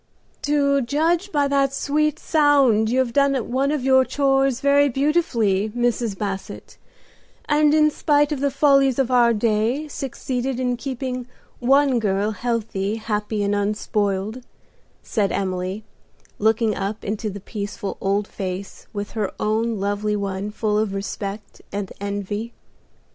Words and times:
"To 0.41 0.81
judge 0.81 1.31
by 1.31 1.47
that 1.47 1.73
sweet 1.73 2.17
sound 2.17 2.89
you 2.89 2.97
have 2.97 3.13
done 3.13 3.35
one 3.51 3.69
of 3.71 3.83
your 3.83 4.03
'chores' 4.03 4.59
very 4.59 4.89
beautifully, 4.89 5.69
Mrs. 5.77 6.17
Basset, 6.17 6.75
and 7.47 7.71
in 7.75 7.91
spite 7.91 8.31
of 8.31 8.39
the 8.39 8.49
follies 8.49 8.97
of 8.97 9.11
our 9.11 9.31
day, 9.31 9.87
succeeded 9.87 10.59
in 10.59 10.75
keeping 10.75 11.27
one 11.59 11.99
girl 11.99 12.31
healthy, 12.31 12.95
happy 12.95 13.43
and 13.43 13.53
unspoiled," 13.53 14.41
said 15.03 15.31
Emily, 15.31 15.83
looking 16.39 16.73
up 16.73 17.05
into 17.05 17.29
the 17.29 17.39
peaceful 17.39 17.97
old 18.01 18.27
face 18.27 18.87
with 18.93 19.11
her 19.11 19.31
own 19.39 19.79
lovely 19.79 20.15
one 20.15 20.49
full 20.49 20.79
of 20.79 20.95
respect 20.95 21.61
and 21.71 21.93
envy. 22.01 22.53